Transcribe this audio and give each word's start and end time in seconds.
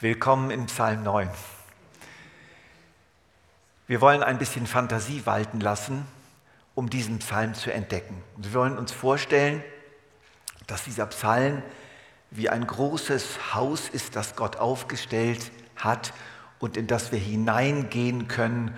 Willkommen 0.00 0.50
in 0.50 0.66
Psalm 0.66 1.04
9. 1.04 1.30
Wir 3.86 4.00
wollen 4.00 4.24
ein 4.24 4.38
bisschen 4.38 4.66
Fantasie 4.66 5.24
walten 5.24 5.60
lassen, 5.60 6.04
um 6.74 6.90
diesen 6.90 7.20
Psalm 7.20 7.54
zu 7.54 7.72
entdecken. 7.72 8.20
wir 8.36 8.52
wollen 8.54 8.76
uns 8.76 8.90
vorstellen, 8.90 9.62
dass 10.66 10.82
dieser 10.82 11.06
Psalm 11.06 11.62
wie 12.32 12.48
ein 12.50 12.66
großes 12.66 13.54
Haus 13.54 13.88
ist, 13.88 14.16
das 14.16 14.34
Gott 14.34 14.56
aufgestellt 14.56 15.52
hat 15.76 16.12
und 16.58 16.76
in 16.76 16.88
das 16.88 17.12
wir 17.12 17.20
hineingehen 17.20 18.26
können 18.26 18.76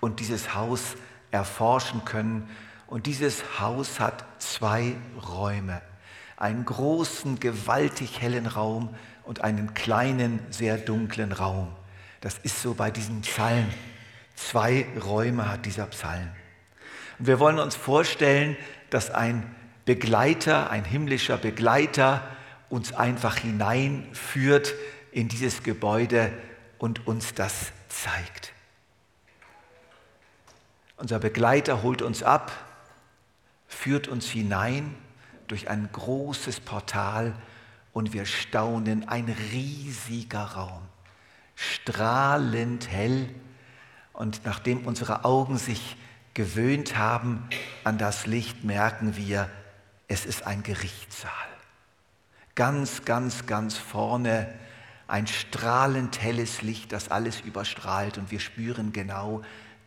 und 0.00 0.18
dieses 0.18 0.52
Haus 0.52 0.96
erforschen 1.30 2.04
können. 2.04 2.50
Und 2.88 3.06
dieses 3.06 3.60
Haus 3.60 4.00
hat 4.00 4.24
zwei 4.42 4.96
Räume. 5.28 5.80
Einen 6.36 6.64
großen, 6.64 7.40
gewaltig 7.40 8.20
hellen 8.20 8.46
Raum 8.46 8.94
und 9.24 9.42
einen 9.42 9.74
kleinen, 9.74 10.40
sehr 10.50 10.76
dunklen 10.76 11.32
Raum. 11.32 11.68
Das 12.20 12.38
ist 12.38 12.62
so 12.62 12.74
bei 12.74 12.90
diesem 12.90 13.22
Psalm. 13.22 13.68
Zwei 14.34 14.86
Räume 15.02 15.50
hat 15.50 15.64
dieser 15.64 15.86
Psalm. 15.86 16.28
Und 17.18 17.26
wir 17.26 17.40
wollen 17.40 17.58
uns 17.58 17.74
vorstellen, 17.74 18.56
dass 18.90 19.10
ein 19.10 19.54
Begleiter, 19.84 20.70
ein 20.70 20.84
himmlischer 20.84 21.38
Begleiter 21.38 22.22
uns 22.68 22.92
einfach 22.92 23.38
hineinführt 23.38 24.74
in 25.12 25.28
dieses 25.28 25.62
Gebäude 25.62 26.32
und 26.78 27.06
uns 27.06 27.34
das 27.34 27.72
zeigt. 27.88 28.52
Unser 30.96 31.18
Begleiter 31.18 31.82
holt 31.82 32.02
uns 32.02 32.22
ab, 32.22 32.52
führt 33.68 34.08
uns 34.08 34.26
hinein 34.26 34.94
durch 35.48 35.68
ein 35.68 35.88
großes 35.92 36.60
Portal 36.60 37.34
und 37.92 38.12
wir 38.12 38.26
staunen, 38.26 39.08
ein 39.08 39.34
riesiger 39.52 40.44
Raum, 40.44 40.82
strahlend 41.54 42.90
hell. 42.90 43.28
Und 44.12 44.42
nachdem 44.44 44.86
unsere 44.86 45.24
Augen 45.24 45.58
sich 45.58 45.96
gewöhnt 46.34 46.98
haben 46.98 47.48
an 47.84 47.98
das 47.98 48.26
Licht, 48.26 48.64
merken 48.64 49.16
wir, 49.16 49.48
es 50.08 50.26
ist 50.26 50.46
ein 50.46 50.62
Gerichtssaal. 50.62 51.32
Ganz, 52.54 53.04
ganz, 53.04 53.46
ganz 53.46 53.76
vorne 53.76 54.52
ein 55.08 55.26
strahlend 55.26 56.20
helles 56.20 56.62
Licht, 56.62 56.92
das 56.92 57.10
alles 57.10 57.40
überstrahlt 57.40 58.18
und 58.18 58.30
wir 58.30 58.40
spüren 58.40 58.92
genau, 58.92 59.42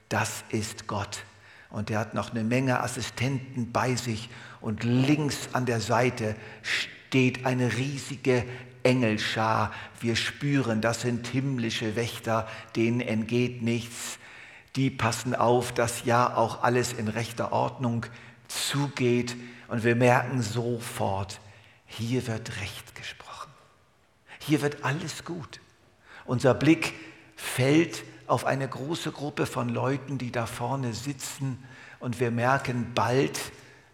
das 0.08 0.44
ist 0.50 0.88
Gott. 0.88 1.24
Und 1.70 1.89
er 1.92 2.00
hat 2.00 2.14
noch 2.14 2.31
eine 2.31 2.44
Menge 2.44 2.81
Assistenten 2.81 3.72
bei 3.72 3.95
sich 3.95 4.30
und 4.62 4.84
links 4.84 5.50
an 5.53 5.66
der 5.66 5.80
Seite 5.80 6.36
steht 6.62 7.00
steht 7.09 7.48
eine 7.48 7.75
riesige 7.75 8.45
Engelschar. 8.84 9.73
Wir 10.00 10.16
spüren, 10.16 10.80
das 10.80 11.02
sind 11.02 11.25
himmlische 11.25 11.95
Wächter, 11.95 12.47
denen 12.75 13.02
entgeht 13.02 13.64
nichts. 13.64 14.20
Die 14.75 14.92
passen 14.92 15.34
auf, 15.34 15.72
dass 15.72 16.06
ja 16.06 16.36
auch 16.36 16.62
alles 16.62 16.94
in 16.94 17.08
rechter 17.08 17.52
Ordnung 17.52 18.06
zugeht. 18.47 19.36
Und 19.70 19.84
wir 19.84 19.95
merken 19.95 20.44
sofort, 20.44 21.42
hier 21.88 22.28
wird 22.28 22.62
Recht 22.62 22.94
gesprochen. 22.94 23.51
Hier 24.38 24.62
wird 24.62 24.84
alles 24.86 25.25
gut. 25.25 25.59
Unser 26.25 26.53
Blick 26.53 26.94
fällt 27.36 28.03
auf 28.29 28.45
eine 28.45 28.67
große 28.67 29.12
Gruppe 29.12 29.45
von 29.45 29.69
Leuten, 29.69 30.17
die 30.17 30.31
da 30.31 30.45
vorne 30.45 30.94
sitzen. 30.94 31.63
Und 32.00 32.19
wir 32.19 32.31
merken 32.31 32.94
bald, 32.94 33.40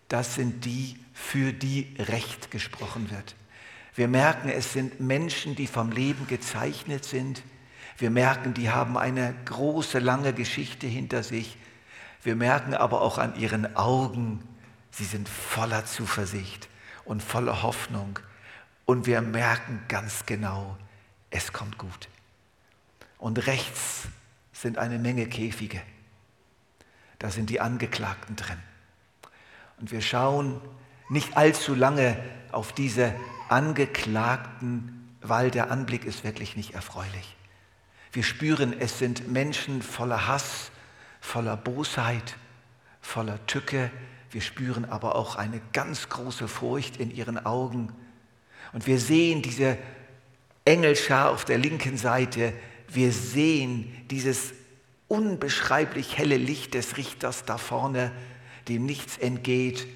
das 0.07 0.35
sind 0.35 0.65
die, 0.65 0.99
für 1.13 1.53
die 1.53 1.95
Recht 1.97 2.51
gesprochen 2.51 3.09
wird. 3.09 3.35
Wir 3.95 4.07
merken, 4.07 4.49
es 4.49 4.73
sind 4.73 4.99
Menschen, 4.99 5.55
die 5.55 5.67
vom 5.67 5.91
Leben 5.91 6.27
gezeichnet 6.27 7.05
sind. 7.05 7.41
Wir 7.97 8.09
merken, 8.09 8.53
die 8.53 8.69
haben 8.69 8.97
eine 8.97 9.33
große, 9.45 9.99
lange 9.99 10.33
Geschichte 10.33 10.85
hinter 10.85 11.23
sich. 11.23 11.57
Wir 12.21 12.35
merken 12.35 12.73
aber 12.73 13.01
auch 13.01 13.17
an 13.17 13.39
ihren 13.39 13.75
Augen, 13.77 14.43
sie 14.91 15.05
sind 15.05 15.29
voller 15.29 15.85
Zuversicht 15.85 16.67
und 17.05 17.23
voller 17.23 17.63
Hoffnung. 17.63 18.19
Und 18.85 19.05
wir 19.05 19.21
merken 19.21 19.81
ganz 19.87 20.25
genau, 20.25 20.77
es 21.29 21.53
kommt 21.53 21.77
gut. 21.77 22.09
Und 23.17 23.47
rechts 23.47 24.09
sind 24.55 24.77
eine 24.77 24.97
Menge 24.97 25.27
Käfige. 25.27 25.81
Da 27.19 27.29
sind 27.29 27.49
die 27.49 27.59
Angeklagten 27.59 28.35
drin. 28.35 28.57
Und 29.79 29.91
wir 29.91 30.01
schauen 30.01 30.61
nicht 31.09 31.35
allzu 31.35 31.75
lange 31.75 32.17
auf 32.51 32.71
diese 32.71 33.13
Angeklagten, 33.49 35.15
weil 35.21 35.51
der 35.51 35.71
Anblick 35.71 36.05
ist 36.05 36.23
wirklich 36.23 36.55
nicht 36.55 36.73
erfreulich. 36.73 37.35
Wir 38.13 38.23
spüren, 38.23 38.73
es 38.79 38.97
sind 38.97 39.29
Menschen 39.29 39.81
voller 39.81 40.27
Hass, 40.27 40.71
voller 41.19 41.57
Bosheit, 41.57 42.37
voller 43.01 43.45
Tücke. 43.47 43.91
Wir 44.31 44.41
spüren 44.41 44.85
aber 44.85 45.15
auch 45.15 45.35
eine 45.35 45.59
ganz 45.73 46.07
große 46.07 46.47
Furcht 46.47 46.97
in 46.97 47.11
ihren 47.11 47.45
Augen. 47.45 47.91
Und 48.71 48.87
wir 48.87 48.99
sehen 48.99 49.41
diese 49.41 49.77
Engelschar 50.63 51.31
auf 51.31 51.43
der 51.43 51.57
linken 51.57 51.97
Seite. 51.97 52.53
Wir 52.87 53.11
sehen 53.11 53.91
dieses 54.09 54.53
unbeschreiblich 55.07 56.17
helle 56.17 56.37
Licht 56.37 56.73
des 56.73 56.97
Richters 56.97 57.45
da 57.45 57.57
vorne, 57.57 58.11
dem 58.67 58.85
nichts 58.85 59.17
entgeht. 59.17 59.87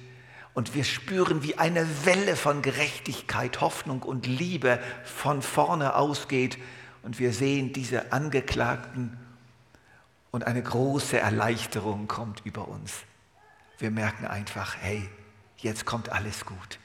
Und 0.54 0.74
wir 0.74 0.84
spüren, 0.84 1.42
wie 1.42 1.58
eine 1.58 1.86
Welle 2.04 2.36
von 2.36 2.62
Gerechtigkeit, 2.62 3.60
Hoffnung 3.60 4.02
und 4.02 4.26
Liebe 4.26 4.80
von 5.04 5.42
vorne 5.42 5.94
ausgeht. 5.94 6.58
Und 7.02 7.18
wir 7.18 7.32
sehen 7.32 7.72
diese 7.72 8.12
Angeklagten 8.12 9.16
und 10.30 10.46
eine 10.46 10.62
große 10.62 11.18
Erleichterung 11.18 12.08
kommt 12.08 12.42
über 12.44 12.68
uns. 12.68 12.92
Wir 13.78 13.90
merken 13.90 14.26
einfach, 14.26 14.76
hey, 14.80 15.08
jetzt 15.56 15.86
kommt 15.86 16.10
alles 16.10 16.44
gut. 16.44 16.78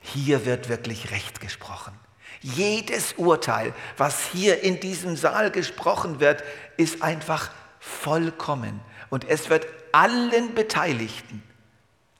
Hier 0.00 0.44
wird 0.44 0.68
wirklich 0.68 1.10
Recht 1.10 1.40
gesprochen. 1.40 1.92
Jedes 2.40 3.14
Urteil, 3.14 3.74
was 3.96 4.28
hier 4.32 4.62
in 4.62 4.80
diesem 4.80 5.16
Saal 5.16 5.50
gesprochen 5.50 6.20
wird, 6.20 6.42
ist 6.76 7.02
einfach 7.02 7.50
vollkommen. 7.78 8.80
Und 9.10 9.28
es 9.28 9.50
wird 9.50 9.66
allen 9.92 10.54
Beteiligten, 10.54 11.42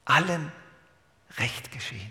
allen 0.05 0.53
Recht 1.39 1.73
geschehen. 1.73 2.11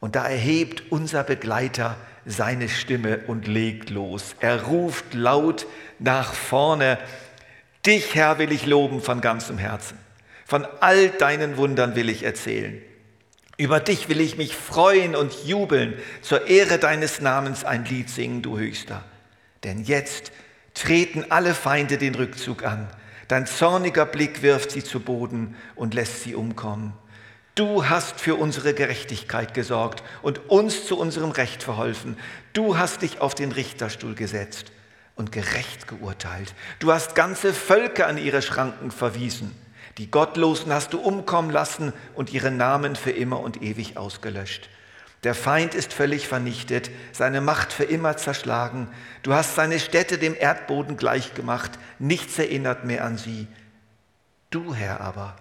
Und 0.00 0.14
da 0.14 0.28
erhebt 0.28 0.92
unser 0.92 1.24
Begleiter 1.24 1.96
seine 2.24 2.68
Stimme 2.68 3.20
und 3.26 3.48
legt 3.48 3.90
los. 3.90 4.36
Er 4.40 4.64
ruft 4.64 5.14
laut 5.14 5.66
nach 5.98 6.34
vorne, 6.34 6.98
Dich, 7.86 8.14
Herr, 8.14 8.38
will 8.38 8.52
ich 8.52 8.66
loben 8.66 9.00
von 9.00 9.20
ganzem 9.20 9.56
Herzen. 9.56 9.98
Von 10.44 10.66
all 10.80 11.08
deinen 11.08 11.56
Wundern 11.56 11.94
will 11.94 12.08
ich 12.08 12.22
erzählen. 12.22 12.82
Über 13.58 13.80
dich 13.80 14.08
will 14.08 14.20
ich 14.20 14.36
mich 14.36 14.54
freuen 14.54 15.16
und 15.16 15.44
jubeln, 15.44 15.94
zur 16.22 16.46
Ehre 16.46 16.78
deines 16.78 17.20
Namens 17.20 17.64
ein 17.64 17.84
Lied 17.84 18.08
singen, 18.08 18.40
du 18.40 18.56
Höchster. 18.56 19.02
Denn 19.64 19.82
jetzt 19.82 20.30
treten 20.74 21.24
alle 21.30 21.54
Feinde 21.54 21.98
den 21.98 22.14
Rückzug 22.14 22.64
an. 22.64 22.88
Dein 23.26 23.46
zorniger 23.46 24.06
Blick 24.06 24.42
wirft 24.42 24.70
sie 24.70 24.84
zu 24.84 25.00
Boden 25.00 25.56
und 25.74 25.92
lässt 25.92 26.22
sie 26.22 26.36
umkommen. 26.36 26.92
Du 27.56 27.88
hast 27.88 28.20
für 28.20 28.36
unsere 28.36 28.74
Gerechtigkeit 28.74 29.54
gesorgt 29.54 30.04
und 30.22 30.48
uns 30.48 30.86
zu 30.86 30.96
unserem 30.96 31.32
Recht 31.32 31.64
verholfen. 31.64 32.16
Du 32.52 32.78
hast 32.78 33.02
dich 33.02 33.20
auf 33.20 33.34
den 33.34 33.50
Richterstuhl 33.50 34.14
gesetzt 34.14 34.70
und 35.16 35.32
gerecht 35.32 35.88
geurteilt. 35.88 36.54
Du 36.78 36.92
hast 36.92 37.16
ganze 37.16 37.52
Völker 37.52 38.06
an 38.06 38.18
ihre 38.18 38.40
Schranken 38.40 38.92
verwiesen. 38.92 39.50
Die 39.98 40.10
Gottlosen 40.10 40.72
hast 40.72 40.92
du 40.92 41.00
umkommen 41.00 41.50
lassen 41.50 41.92
und 42.14 42.32
ihre 42.32 42.50
Namen 42.52 42.96
für 42.96 43.10
immer 43.10 43.40
und 43.40 43.62
ewig 43.62 43.96
ausgelöscht. 43.96 44.70
Der 45.24 45.34
Feind 45.34 45.74
ist 45.74 45.92
völlig 45.92 46.28
vernichtet, 46.28 46.90
seine 47.10 47.40
Macht 47.40 47.72
für 47.72 47.82
immer 47.82 48.16
zerschlagen. 48.16 48.88
Du 49.24 49.34
hast 49.34 49.56
seine 49.56 49.80
Städte 49.80 50.16
dem 50.16 50.36
Erdboden 50.38 50.96
gleichgemacht, 50.96 51.72
nichts 51.98 52.38
erinnert 52.38 52.84
mehr 52.84 53.04
an 53.04 53.18
sie. 53.18 53.48
Du, 54.50 54.74
Herr, 54.74 55.00
aber 55.00 55.34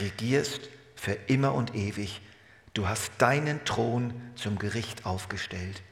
regierst 0.00 0.70
für 0.96 1.12
immer 1.26 1.54
und 1.54 1.74
ewig. 1.74 2.22
Du 2.72 2.88
hast 2.88 3.12
deinen 3.18 3.62
Thron 3.66 4.14
zum 4.34 4.58
Gericht 4.58 5.04
aufgestellt. 5.04 5.82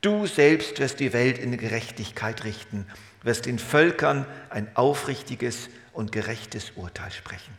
Du 0.00 0.26
selbst 0.26 0.78
wirst 0.78 1.00
die 1.00 1.12
Welt 1.12 1.38
in 1.38 1.56
Gerechtigkeit 1.56 2.44
richten, 2.44 2.86
wirst 3.22 3.46
den 3.46 3.58
Völkern 3.58 4.26
ein 4.48 4.74
aufrichtiges 4.76 5.68
und 5.92 6.12
gerechtes 6.12 6.72
Urteil 6.76 7.10
sprechen. 7.10 7.54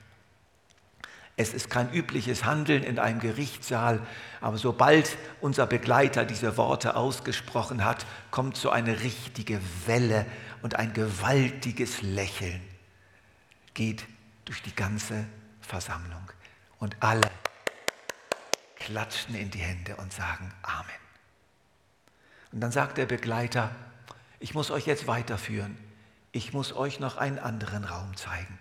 Es 1.38 1.54
ist 1.54 1.70
kein 1.70 1.92
übliches 1.94 2.46
Handeln 2.46 2.84
in 2.84 3.00
einem 3.00 3.20
Gerichtssaal, 3.20 4.06
aber 4.42 4.58
sobald 4.58 5.18
unser 5.40 5.66
Begleiter 5.66 6.26
diese 6.26 6.58
Worte 6.58 6.96
ausgesprochen 6.96 7.86
hat, 7.86 8.06
kommt 8.32 8.58
so 8.58 8.70
eine 8.70 9.02
richtige 9.02 9.60
Welle 9.86 10.26
und 10.62 10.76
ein 10.76 10.94
gewaltiges 10.94 12.02
Lächeln 12.02 12.62
geht 13.74 14.06
durch 14.46 14.62
die 14.62 14.76
ganze 14.76 15.26
Versammlung. 15.62 16.30
Und 16.80 16.98
alle 17.00 17.30
klatschen 18.76 19.36
in 19.36 19.52
die 19.52 19.60
Hände 19.60 19.96
und 19.96 20.12
sagen 20.12 20.52
Amen. 20.64 21.11
Und 22.52 22.62
dann 22.62 22.72
sagt 22.72 22.98
der 22.98 23.06
Begleiter, 23.06 23.72
ich 24.40 24.54
muss 24.54 24.72
euch 24.72 24.88
jetzt 24.88 25.08
weiterführen. 25.08 25.78
Ich 26.32 26.54
muss 26.54 26.74
euch 26.74 27.00
noch 27.00 27.18
einen 27.18 27.40
anderen 27.40 27.84
Raum 27.84 28.16
zeigen. 28.16 28.58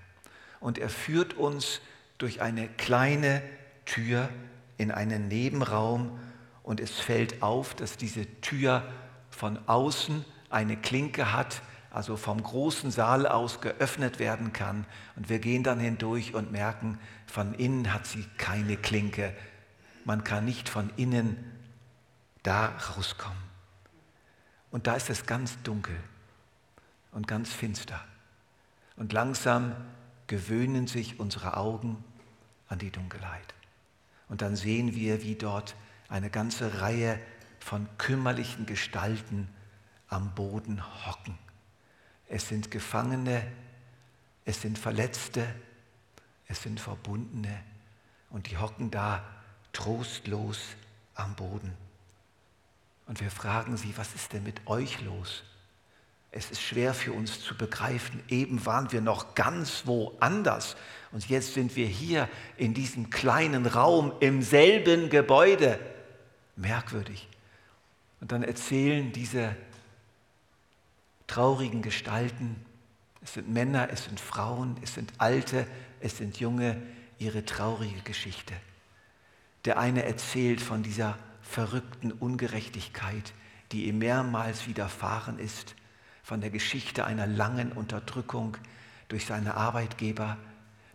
Und 0.61 0.79
er 0.79 0.91
führt 0.91 1.35
uns 1.35 1.81
durch 2.19 2.43
eine 2.43 2.69
kleine 2.69 3.43
Tür 3.87 4.29
in 4.77 4.91
einen 4.91 5.29
Nebenraum 5.29 6.19
und 6.63 6.81
es 6.81 6.93
fällt 6.93 7.43
auf, 7.43 7.75
dass 7.75 7.97
diese 7.97 8.27
Tür 8.41 8.83
von 9.31 9.59
außen 9.67 10.25
eine 10.51 10.77
Klinke 10.77 11.33
hat, 11.33 11.63
also 11.91 12.17
vom 12.17 12.43
großen 12.43 12.91
Saal 12.91 13.27
aus 13.27 13.61
geöffnet 13.61 14.19
werden 14.19 14.53
kann. 14.53 14.87
Und 15.17 15.29
wir 15.29 15.39
gehen 15.39 15.63
dann 15.63 15.81
hindurch 15.81 16.35
und 16.35 16.53
merken, 16.53 16.99
von 17.27 17.55
innen 17.55 17.93
hat 17.93 18.07
sie 18.07 18.25
keine 18.37 18.77
Klinke. 18.77 19.35
Man 20.05 20.25
kann 20.25 20.45
nicht 20.45 20.69
von 20.69 20.91
innen 20.97 21.37
da 22.43 22.67
rauskommen. 22.97 23.50
Und 24.71 24.87
da 24.87 24.95
ist 24.95 25.11
es 25.11 25.27
ganz 25.27 25.61
dunkel 25.63 25.97
und 27.13 27.27
ganz 27.27 27.53
finster. 27.53 28.05
Und 28.97 29.13
langsam 29.13 29.75
gewöhnen 30.27 30.87
sich 30.87 31.19
unsere 31.19 31.57
Augen 31.57 32.05
an 32.69 32.79
die 32.79 32.91
Dunkelheit. 32.91 33.55
Und 34.29 34.43
dann 34.43 34.55
sehen 34.55 34.95
wir, 34.95 35.23
wie 35.23 35.35
dort 35.35 35.75
eine 36.09 36.31
ganze 36.31 36.81
Reihe 36.81 37.19
von 37.59 37.89
kümmerlichen 37.99 38.67
Gestalten 38.67 39.49
am 40.09 40.35
Boden 40.35 40.83
hocken. 41.07 41.37
Es 42.29 42.49
sind 42.49 42.71
Gefangene, 42.71 43.43
es 44.45 44.63
sind 44.63 44.79
Verletzte, 44.79 45.47
es 46.47 46.63
sind 46.63 46.81
Verbundene 46.81 47.61
und 48.31 48.51
die 48.51 48.57
hocken 48.57 48.91
da 48.91 49.25
trostlos 49.73 50.61
am 51.15 51.35
Boden. 51.35 51.73
Und 53.11 53.21
wir 53.21 53.33
fragen 53.33 53.77
sie, 53.77 53.93
was 53.97 54.15
ist 54.15 54.33
denn 54.35 54.45
mit 54.45 54.69
euch 54.69 55.01
los? 55.01 55.43
Es 56.31 56.53
ist 56.53 56.63
schwer 56.63 56.95
für 56.95 57.13
uns 57.13 57.43
zu 57.43 57.57
begreifen. 57.57 58.23
Eben 58.29 58.65
waren 58.65 58.93
wir 58.93 59.01
noch 59.01 59.35
ganz 59.35 59.83
woanders 59.85 60.77
und 61.11 61.29
jetzt 61.29 61.55
sind 61.55 61.75
wir 61.75 61.89
hier 61.89 62.29
in 62.57 62.73
diesem 62.73 63.11
kleinen 63.11 63.67
Raum 63.67 64.13
im 64.21 64.43
selben 64.43 65.11
Gebäude. 65.11 65.81
Merkwürdig. 66.55 67.27
Und 68.21 68.31
dann 68.31 68.45
erzählen 68.45 69.11
diese 69.11 69.57
traurigen 71.27 71.83
Gestalten, 71.83 72.65
es 73.23 73.35
sind 73.35 73.49
Männer, 73.49 73.89
es 73.91 74.05
sind 74.05 74.21
Frauen, 74.21 74.77
es 74.85 74.95
sind 74.95 75.13
Alte, 75.19 75.67
es 75.99 76.17
sind 76.17 76.39
Junge, 76.39 76.81
ihre 77.19 77.45
traurige 77.45 78.03
Geschichte. 78.03 78.55
Der 79.65 79.81
eine 79.81 80.05
erzählt 80.05 80.61
von 80.61 80.85
dieser 80.85 81.19
verrückten 81.51 82.13
Ungerechtigkeit, 82.13 83.33
die 83.73 83.87
ihm 83.89 83.99
mehrmals 83.99 84.69
widerfahren 84.69 85.39
ist 85.39 85.75
von 86.23 86.41
der 86.41 86.51
Geschichte 86.51 87.05
einer 87.05 87.27
langen 87.27 87.73
Unterdrückung 87.73 88.57
durch 89.09 89.27
seine 89.27 89.55
Arbeitgeber. 89.55 90.37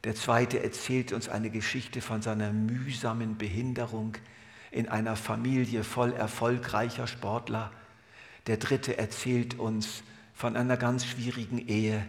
Der 0.06 0.16
zweite 0.16 0.64
erzählt 0.64 1.12
uns 1.12 1.28
eine 1.28 1.50
Geschichte 1.50 2.00
von 2.00 2.22
seiner 2.22 2.54
mühsamen 2.54 3.38
Behinderung 3.38 4.16
in 4.72 4.88
einer 4.88 5.18
Familie 5.18 5.84
voll 5.84 6.14
erfolgreicher 6.14 7.08
Sportler. 7.08 7.70
Der 8.48 8.56
dritte 8.56 8.98
erzählt 8.98 9.60
uns 9.60 10.04
von 10.34 10.56
einer 10.56 10.78
ganz 10.78 11.06
schwierigen 11.06 11.58
Ehe. 11.58 12.06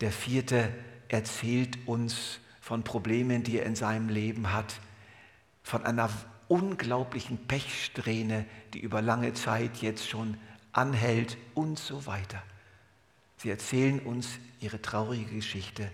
Der 0.00 0.12
vierte 0.12 0.72
erzählt 1.08 1.76
uns 1.86 2.40
von 2.62 2.84
Problemen, 2.84 3.42
die 3.42 3.58
er 3.58 3.66
in 3.66 3.76
seinem 3.76 4.08
Leben 4.08 4.50
hat, 4.50 4.80
von 5.62 5.84
einer 5.84 6.08
unglaublichen 6.50 7.38
Pechsträhne, 7.46 8.44
die 8.74 8.80
über 8.80 9.00
lange 9.00 9.34
Zeit 9.34 9.76
jetzt 9.76 10.08
schon 10.08 10.36
anhält 10.72 11.38
und 11.54 11.78
so 11.78 12.06
weiter. 12.06 12.42
Sie 13.36 13.50
erzählen 13.50 14.00
uns 14.00 14.28
ihre 14.58 14.82
traurige 14.82 15.36
Geschichte. 15.36 15.88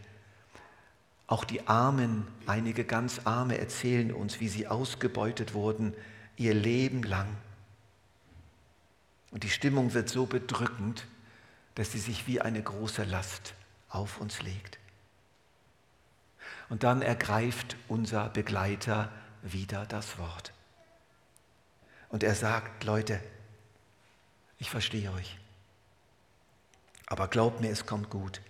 Auch 1.26 1.44
die 1.44 1.68
Armen, 1.68 2.26
einige 2.46 2.84
ganz 2.84 3.20
Arme 3.24 3.58
erzählen 3.58 4.12
uns, 4.12 4.40
wie 4.40 4.48
sie 4.48 4.66
ausgebeutet 4.66 5.52
wurden 5.52 5.94
ihr 6.36 6.54
Leben 6.54 7.02
lang. 7.02 7.28
Und 9.32 9.42
die 9.42 9.50
Stimmung 9.50 9.92
wird 9.92 10.08
so 10.08 10.24
bedrückend, 10.24 11.06
dass 11.74 11.92
sie 11.92 11.98
sich 11.98 12.26
wie 12.26 12.40
eine 12.40 12.62
große 12.62 13.04
Last 13.04 13.54
auf 13.90 14.20
uns 14.20 14.40
legt. 14.40 14.78
Und 16.70 16.82
dann 16.82 17.02
ergreift 17.02 17.76
unser 17.88 18.30
Begleiter 18.30 19.12
wieder 19.52 19.86
das 19.86 20.18
Wort. 20.18 20.52
Und 22.08 22.22
er 22.22 22.34
sagt, 22.34 22.84
Leute, 22.84 23.20
ich 24.58 24.70
verstehe 24.70 25.12
euch. 25.12 25.38
Aber 27.06 27.28
glaubt 27.28 27.60
mir, 27.60 27.70
es 27.70 27.86
kommt 27.86 28.10
gut. 28.10 28.40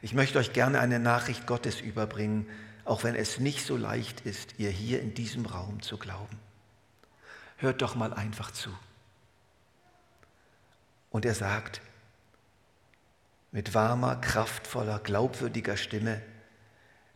Ich 0.00 0.14
möchte 0.14 0.38
euch 0.38 0.52
gerne 0.52 0.80
eine 0.80 0.98
Nachricht 0.98 1.46
Gottes 1.46 1.80
überbringen, 1.80 2.48
auch 2.84 3.04
wenn 3.04 3.14
es 3.14 3.38
nicht 3.38 3.64
so 3.64 3.76
leicht 3.76 4.22
ist, 4.22 4.58
ihr 4.58 4.70
hier 4.70 5.00
in 5.00 5.14
diesem 5.14 5.46
Raum 5.46 5.82
zu 5.82 5.96
glauben. 5.98 6.38
Hört 7.56 7.82
doch 7.82 7.94
mal 7.94 8.12
einfach 8.12 8.50
zu. 8.50 8.70
Und 11.10 11.24
er 11.24 11.34
sagt, 11.34 11.80
mit 13.52 13.74
warmer, 13.74 14.16
kraftvoller, 14.16 14.98
glaubwürdiger 14.98 15.76
Stimme, 15.76 16.20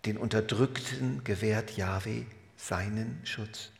den 0.04 0.18
Unterdrückten 0.18 1.24
gewährt 1.24 1.76
Jahwe 1.76 2.26
seinen 2.56 3.20
Schutz. 3.24 3.70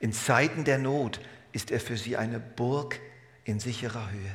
In 0.00 0.12
Zeiten 0.12 0.64
der 0.64 0.78
Not 0.78 1.20
ist 1.52 1.70
er 1.70 1.80
für 1.80 1.96
sie 1.96 2.16
eine 2.16 2.40
Burg 2.40 3.00
in 3.44 3.60
sicherer 3.60 4.10
Höhe. 4.10 4.34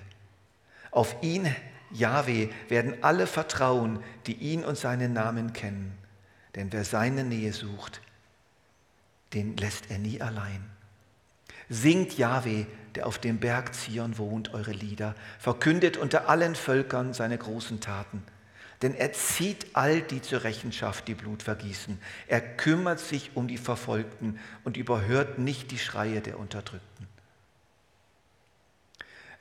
Auf 0.91 1.15
ihn, 1.21 1.53
Yahweh, 1.91 2.49
werden 2.67 3.03
alle 3.03 3.27
vertrauen, 3.27 4.03
die 4.25 4.33
ihn 4.33 4.63
und 4.63 4.77
seinen 4.77 5.13
Namen 5.13 5.53
kennen. 5.53 5.97
Denn 6.55 6.71
wer 6.71 6.83
seine 6.83 7.23
Nähe 7.23 7.53
sucht, 7.53 8.01
den 9.33 9.57
lässt 9.57 9.91
er 9.91 9.99
nie 9.99 10.21
allein. 10.21 10.65
Singt 11.69 12.17
Yahweh, 12.17 12.65
der 12.95 13.05
auf 13.05 13.19
dem 13.19 13.39
Berg 13.39 13.75
Zion 13.75 14.17
wohnt, 14.17 14.53
eure 14.53 14.71
Lieder, 14.71 15.13
verkündet 15.37 15.97
unter 15.97 16.27
allen 16.27 16.55
Völkern 16.55 17.13
seine 17.13 17.37
großen 17.37 17.79
Taten. 17.79 18.23
Denn 18.81 18.95
er 18.95 19.11
zieht 19.11 19.67
all 19.73 20.01
die 20.01 20.21
zur 20.21 20.43
Rechenschaft, 20.43 21.07
die 21.07 21.13
Blut 21.13 21.43
vergießen. 21.43 21.99
Er 22.27 22.39
kümmert 22.39 22.99
sich 22.99 23.31
um 23.35 23.47
die 23.47 23.57
Verfolgten 23.57 24.39
und 24.63 24.77
überhört 24.77 25.37
nicht 25.37 25.71
die 25.71 25.79
Schreie 25.79 26.21
der 26.21 26.39
Unterdrückten. 26.39 27.07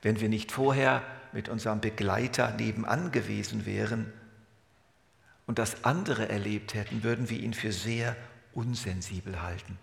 Wenn 0.01 0.19
wir 0.19 0.29
nicht 0.29 0.51
vorher 0.51 1.03
mit 1.31 1.47
unserem 1.47 1.79
Begleiter 1.79 2.51
nebenan 2.51 3.11
gewesen 3.11 3.65
wären 3.65 4.11
und 5.45 5.59
das 5.59 5.83
andere 5.83 6.27
erlebt 6.27 6.73
hätten, 6.73 7.03
würden 7.03 7.29
wir 7.29 7.39
ihn 7.39 7.53
für 7.53 7.71
sehr 7.71 8.15
unsensibel 8.53 9.41
halten. 9.41 9.77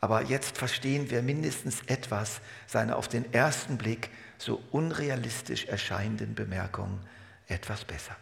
Aber 0.00 0.22
jetzt 0.22 0.58
verstehen 0.58 1.10
wir 1.10 1.22
mindestens 1.22 1.82
etwas 1.86 2.40
seiner 2.66 2.96
auf 2.96 3.08
den 3.08 3.32
ersten 3.32 3.78
Blick 3.78 4.10
so 4.36 4.62
unrealistisch 4.70 5.64
erscheinenden 5.66 6.34
Bemerkungen 6.34 7.00
etwas 7.48 7.84
besser. 7.84 8.16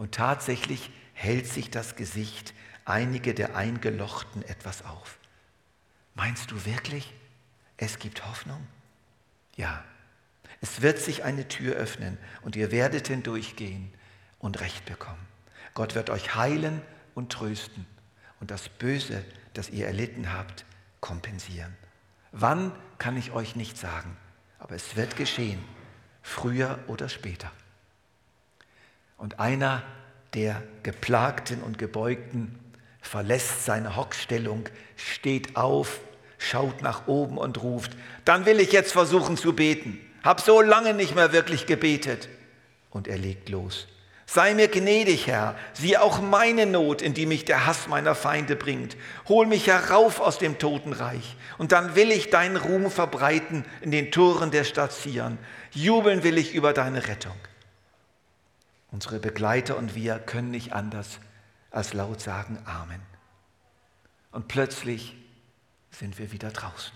Und 0.00 0.12
tatsächlich 0.12 0.90
hält 1.12 1.46
sich 1.46 1.70
das 1.70 1.94
Gesicht 1.94 2.54
einige 2.86 3.34
der 3.34 3.54
Eingelochten 3.54 4.42
etwas 4.44 4.82
auf. 4.86 5.18
Meinst 6.14 6.50
du 6.50 6.64
wirklich, 6.64 7.12
es 7.76 7.98
gibt 7.98 8.24
Hoffnung? 8.24 8.66
Ja, 9.56 9.84
es 10.62 10.80
wird 10.80 11.00
sich 11.00 11.22
eine 11.24 11.48
Tür 11.48 11.74
öffnen 11.74 12.16
und 12.40 12.56
ihr 12.56 12.72
werdet 12.72 13.08
hindurchgehen 13.08 13.92
und 14.38 14.60
Recht 14.60 14.86
bekommen. 14.86 15.28
Gott 15.74 15.94
wird 15.94 16.08
euch 16.08 16.34
heilen 16.34 16.80
und 17.14 17.30
trösten 17.30 17.84
und 18.40 18.50
das 18.50 18.70
Böse, 18.70 19.22
das 19.52 19.68
ihr 19.68 19.86
erlitten 19.86 20.32
habt, 20.32 20.64
kompensieren. 21.02 21.76
Wann 22.32 22.72
kann 22.96 23.18
ich 23.18 23.32
euch 23.32 23.54
nicht 23.54 23.76
sagen, 23.76 24.16
aber 24.60 24.76
es 24.76 24.96
wird 24.96 25.18
geschehen, 25.18 25.62
früher 26.22 26.78
oder 26.86 27.10
später. 27.10 27.52
Und 29.20 29.38
einer 29.38 29.84
der 30.34 30.60
Geplagten 30.82 31.62
und 31.62 31.78
Gebeugten 31.78 32.58
verlässt 33.00 33.64
seine 33.64 33.94
Hockstellung, 33.94 34.68
steht 34.96 35.56
auf 35.56 36.00
schaut 36.40 36.82
nach 36.82 37.06
oben 37.06 37.38
und 37.38 37.62
ruft, 37.62 37.92
dann 38.24 38.46
will 38.46 38.60
ich 38.60 38.72
jetzt 38.72 38.92
versuchen 38.92 39.36
zu 39.36 39.52
beten. 39.52 40.00
Hab 40.24 40.40
so 40.40 40.60
lange 40.60 40.94
nicht 40.94 41.14
mehr 41.14 41.32
wirklich 41.32 41.66
gebetet. 41.66 42.28
Und 42.90 43.06
er 43.06 43.18
legt 43.18 43.48
los. 43.48 43.86
Sei 44.26 44.54
mir 44.54 44.68
gnädig, 44.68 45.26
Herr, 45.26 45.56
sieh 45.72 45.96
auch 45.96 46.20
meine 46.20 46.66
Not, 46.66 47.02
in 47.02 47.14
die 47.14 47.26
mich 47.26 47.44
der 47.44 47.66
Hass 47.66 47.88
meiner 47.88 48.14
Feinde 48.14 48.56
bringt. 48.56 48.96
Hol 49.28 49.46
mich 49.46 49.66
herauf 49.66 50.20
aus 50.20 50.38
dem 50.38 50.58
Totenreich. 50.58 51.36
Und 51.58 51.72
dann 51.72 51.94
will 51.94 52.10
ich 52.10 52.30
deinen 52.30 52.56
Ruhm 52.56 52.90
verbreiten 52.90 53.64
in 53.80 53.90
den 53.90 54.10
Toren 54.10 54.50
der 54.50 54.64
Stadt 54.64 54.92
Zion. 54.92 55.38
Jubeln 55.72 56.22
will 56.22 56.38
ich 56.38 56.54
über 56.54 56.72
deine 56.72 57.06
Rettung. 57.08 57.36
Unsere 58.90 59.20
Begleiter 59.20 59.76
und 59.76 59.94
wir 59.94 60.18
können 60.18 60.50
nicht 60.50 60.72
anders 60.72 61.20
als 61.70 61.94
laut 61.94 62.20
sagen 62.20 62.58
Amen. 62.64 63.00
Und 64.32 64.48
plötzlich 64.48 65.16
sind 65.90 66.18
wir 66.18 66.32
wieder 66.32 66.50
draußen. 66.50 66.92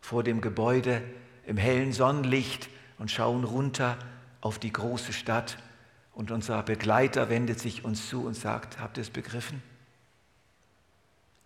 vor 0.00 0.22
dem 0.22 0.40
Gebäude 0.40 1.02
im 1.44 1.58
hellen 1.58 1.92
Sonnenlicht 1.92 2.70
und 2.96 3.10
schauen 3.10 3.44
runter 3.44 3.98
auf 4.40 4.58
die 4.58 4.72
große 4.72 5.12
Stadt. 5.12 5.58
Und 6.14 6.30
unser 6.30 6.62
Begleiter 6.62 7.28
wendet 7.28 7.60
sich 7.60 7.84
uns 7.84 8.08
zu 8.08 8.24
und 8.24 8.32
sagt, 8.34 8.78
habt 8.80 8.96
ihr 8.96 9.02
es 9.02 9.10
begriffen? 9.10 9.62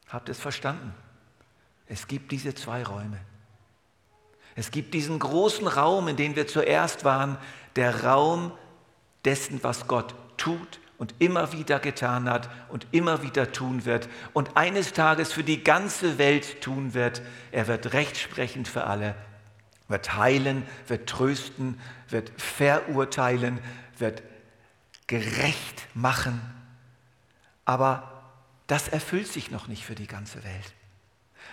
Habt 0.07 0.29
ihr 0.29 0.33
es 0.33 0.38
verstanden? 0.38 0.95
Es 1.87 2.07
gibt 2.07 2.31
diese 2.31 2.55
zwei 2.55 2.85
Räume. 2.85 3.19
Es 4.55 4.71
gibt 4.71 4.95
diesen 4.95 5.19
großen 5.19 5.67
Raum, 5.67 6.07
in 6.07 6.17
dem 6.17 6.37
wir 6.37 6.47
zuerst 6.47 7.05
waren, 7.05 7.38
der 7.75 8.05
Raum 8.05 8.52
dessen, 9.25 9.62
was 9.62 9.87
Gott 9.87 10.14
tut 10.37 10.81
und 10.99 11.14
immer 11.19 11.52
wieder 11.52 11.81
getan 11.81 12.29
hat 12.29 12.49
und 12.69 12.87
immer 12.93 13.23
wieder 13.23 13.50
tun 13.50 13.85
wird 13.85 14.09
und 14.33 14.57
eines 14.57 14.93
Tages 14.93 15.33
für 15.33 15.45
die 15.45 15.64
ganze 15.64 16.19
Welt 16.19 16.61
tun 16.61 16.95
wird. 16.95 17.23
Er 17.50 17.67
wird 17.67 17.93
rechtsprechend 17.93 18.69
für 18.69 18.85
alle, 18.85 19.14
wird 19.88 20.17
heilen, 20.17 20.64
wird 20.87 21.09
trösten, 21.09 21.81
wird 22.09 22.33
verurteilen, 22.37 23.59
wird 23.99 24.23
gerecht 25.07 25.88
machen. 25.95 26.41
Aber 27.64 28.31
das 28.67 28.88
erfüllt 28.88 29.26
sich 29.29 29.50
noch 29.50 29.69
nicht 29.69 29.85
für 29.85 29.95
die 29.95 30.07
ganze 30.07 30.45
Welt. 30.45 30.73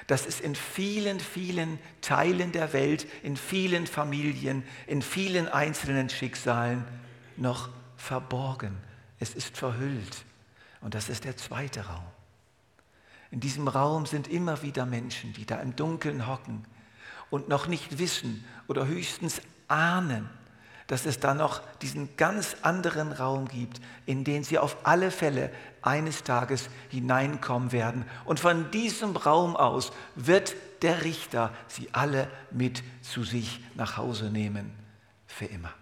Das 0.08 0.26
ist 0.26 0.42
in 0.42 0.56
vielen, 0.56 1.20
vielen 1.20 1.80
Teilen 2.02 2.52
der 2.52 2.74
Welt, 2.74 3.08
in 3.24 3.36
vielen 3.36 3.88
Familien, 3.88 4.64
in 4.88 5.02
vielen 5.02 5.48
einzelnen 5.48 6.10
Schicksalen 6.10 6.86
noch 7.40 7.70
verborgen. 7.98 8.78
Es 9.20 9.36
ist 9.36 9.58
verhüllt. 9.58 10.24
Und 10.82 10.96
das 10.96 11.10
ist 11.10 11.26
der 11.26 11.38
zweite 11.38 11.86
Raum. 11.88 12.06
In 13.32 13.40
diesem 13.40 13.68
Raum 13.68 14.06
sind 14.06 14.28
immer 14.28 14.62
wieder 14.62 14.86
Menschen, 14.86 15.34
die 15.34 15.46
da 15.46 15.60
im 15.60 15.76
Dunkeln 15.76 16.28
hocken 16.28 16.66
und 17.30 17.48
noch 17.48 17.68
nicht 17.68 18.00
wissen 18.00 18.44
oder 18.68 18.88
höchstens 18.88 19.42
ahnen, 19.68 20.30
dass 20.88 21.06
es 21.06 21.20
da 21.20 21.36
noch 21.36 21.62
diesen 21.82 22.16
ganz 22.18 22.58
anderen 22.64 23.12
Raum 23.12 23.48
gibt, 23.48 23.80
in 24.08 24.24
den 24.24 24.44
sie 24.44 24.58
auf 24.58 24.78
alle 24.84 25.12
Fälle 25.12 25.52
eines 25.84 26.24
Tages 26.24 26.70
hineinkommen 26.90 27.72
werden. 27.72 28.06
Und 28.26 28.40
von 28.40 28.72
diesem 28.72 29.16
Raum 29.16 29.56
aus 29.56 29.92
wird 30.16 30.56
der 30.82 31.04
Richter 31.04 31.54
sie 31.68 31.90
alle 31.92 32.28
mit 32.50 32.82
zu 33.04 33.24
sich 33.24 33.64
nach 33.76 33.98
Hause 33.98 34.32
nehmen, 34.32 34.74
für 35.28 35.46
immer. 35.46 35.74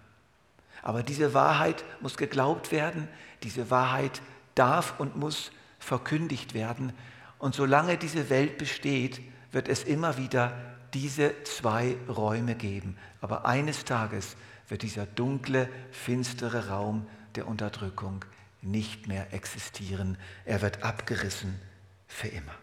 Aber 0.87 1.03
diese 1.03 1.33
Wahrheit 1.33 1.83
muss 1.99 2.15
geglaubt 2.15 2.71
werden, 2.71 3.09
diese 3.43 3.69
Wahrheit 3.69 4.21
darf 4.55 4.97
und 5.01 5.17
muss 5.17 5.51
verkündigt 5.79 6.53
werden. 6.53 6.93
Und 7.39 7.55
solange 7.55 7.97
diese 7.97 8.29
Welt 8.29 8.57
besteht, 8.57 9.19
wird 9.51 9.67
es 9.67 9.83
immer 9.83 10.17
wieder 10.17 10.57
diese 10.93 11.33
zwei 11.43 11.97
Räume 12.07 12.55
geben. 12.55 12.97
Aber 13.19 13.45
eines 13.45 13.83
Tages 13.83 14.37
wird 14.69 14.81
dieser 14.81 15.05
dunkle, 15.05 15.67
finstere 15.91 16.69
Raum 16.69 17.05
der 17.35 17.49
Unterdrückung 17.49 18.23
nicht 18.61 19.09
mehr 19.09 19.33
existieren. 19.33 20.17
Er 20.45 20.61
wird 20.61 20.83
abgerissen 20.83 21.59
für 22.07 22.29
immer. 22.29 22.55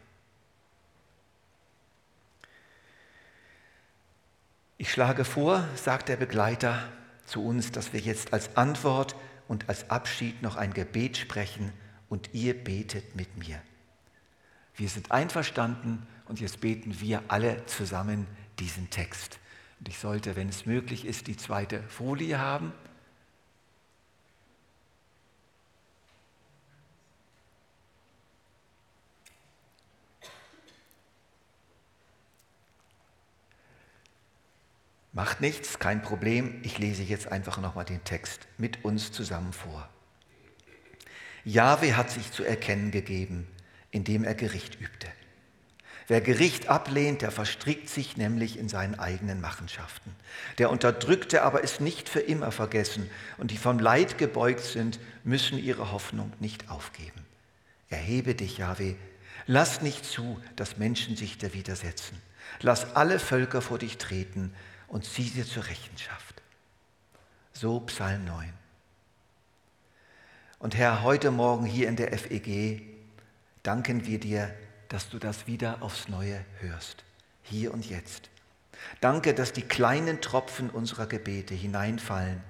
Ich 4.78 4.90
schlage 4.90 5.26
vor, 5.26 5.68
sagt 5.74 6.08
der 6.08 6.16
Begleiter 6.16 6.88
zu 7.26 7.44
uns, 7.44 7.72
dass 7.72 7.92
wir 7.92 8.00
jetzt 8.00 8.32
als 8.32 8.56
Antwort 8.56 9.16
und 9.48 9.68
als 9.68 9.90
Abschied 9.90 10.42
noch 10.42 10.56
ein 10.56 10.72
Gebet 10.72 11.16
sprechen 11.16 11.72
und 12.08 12.30
ihr 12.32 12.54
betet 12.54 13.16
mit 13.16 13.36
mir. 13.36 13.60
Wir 14.76 14.88
sind 14.88 15.12
einverstanden 15.12 16.06
und 16.26 16.40
jetzt 16.40 16.60
beten 16.60 17.00
wir 17.00 17.22
alle 17.28 17.64
zusammen 17.66 18.26
diesen 18.58 18.90
Text. 18.90 19.38
Und 19.78 19.88
ich 19.88 19.98
sollte, 19.98 20.36
wenn 20.36 20.48
es 20.48 20.66
möglich 20.66 21.04
ist, 21.04 21.26
die 21.26 21.36
zweite 21.36 21.82
Folie 21.84 22.38
haben. 22.38 22.72
Macht 35.14 35.40
nichts, 35.40 35.78
kein 35.78 36.02
Problem. 36.02 36.60
Ich 36.64 36.78
lese 36.78 37.04
jetzt 37.04 37.30
einfach 37.30 37.58
nochmal 37.58 37.84
den 37.84 38.02
Text 38.02 38.48
mit 38.58 38.84
uns 38.84 39.12
zusammen 39.12 39.52
vor. 39.52 39.88
Jahwe 41.44 41.96
hat 41.96 42.10
sich 42.10 42.32
zu 42.32 42.42
erkennen 42.42 42.90
gegeben, 42.90 43.46
indem 43.92 44.24
er 44.24 44.34
Gericht 44.34 44.80
übte. 44.80 45.06
Wer 46.08 46.20
Gericht 46.20 46.68
ablehnt, 46.68 47.22
der 47.22 47.30
verstrickt 47.30 47.88
sich 47.88 48.16
nämlich 48.16 48.58
in 48.58 48.68
seinen 48.68 48.98
eigenen 48.98 49.40
Machenschaften. 49.40 50.14
Der 50.58 50.68
Unterdrückte 50.70 51.42
aber 51.42 51.62
ist 51.62 51.80
nicht 51.80 52.08
für 52.08 52.20
immer 52.20 52.50
vergessen 52.50 53.08
und 53.38 53.52
die 53.52 53.56
vom 53.56 53.78
Leid 53.78 54.18
gebeugt 54.18 54.64
sind, 54.64 54.98
müssen 55.22 55.58
ihre 55.58 55.92
Hoffnung 55.92 56.32
nicht 56.40 56.70
aufgeben. 56.70 57.24
Erhebe 57.88 58.34
dich, 58.34 58.58
Jahwe, 58.58 58.96
lass 59.46 59.80
nicht 59.80 60.04
zu, 60.04 60.40
dass 60.56 60.76
Menschen 60.76 61.14
sich 61.14 61.38
dir 61.38 61.54
widersetzen. 61.54 62.20
Lass 62.60 62.96
alle 62.96 63.20
Völker 63.20 63.62
vor 63.62 63.78
dich 63.78 63.96
treten 63.96 64.52
und 64.94 65.04
zieh 65.04 65.28
sie 65.28 65.44
zur 65.44 65.66
Rechenschaft. 65.66 66.40
So 67.52 67.80
Psalm 67.80 68.26
9. 68.26 68.52
Und 70.60 70.76
Herr, 70.76 71.02
heute 71.02 71.32
Morgen 71.32 71.66
hier 71.66 71.88
in 71.88 71.96
der 71.96 72.16
FEG 72.16 72.80
danken 73.64 74.06
wir 74.06 74.20
dir, 74.20 74.54
dass 74.88 75.08
du 75.08 75.18
das 75.18 75.48
wieder 75.48 75.82
aufs 75.82 76.08
Neue 76.08 76.44
hörst, 76.60 77.02
hier 77.42 77.74
und 77.74 77.90
jetzt. 77.90 78.30
Danke, 79.00 79.34
dass 79.34 79.52
die 79.52 79.62
kleinen 79.62 80.20
Tropfen 80.20 80.70
unserer 80.70 81.08
Gebete 81.08 81.54
hineinfallen 81.54 82.40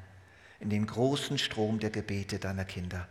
in 0.61 0.69
den 0.69 0.87
großen 0.87 1.39
Strom 1.39 1.79
der 1.79 1.89
Gebete 1.89 2.39
deiner 2.39 2.67
Kinder 2.67 3.09